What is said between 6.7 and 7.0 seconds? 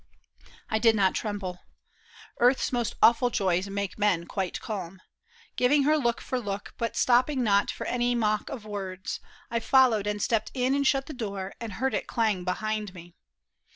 But